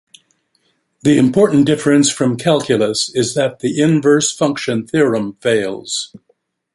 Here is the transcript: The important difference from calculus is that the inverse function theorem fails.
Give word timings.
The 1.03 1.19
important 1.19 1.67
difference 1.67 2.11
from 2.11 2.35
calculus 2.35 3.11
is 3.13 3.35
that 3.35 3.59
the 3.59 3.79
inverse 3.79 4.31
function 4.35 4.87
theorem 4.87 5.33
fails. 5.41 6.11